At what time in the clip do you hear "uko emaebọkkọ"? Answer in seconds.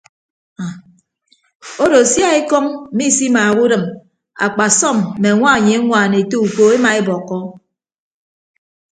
6.45-7.37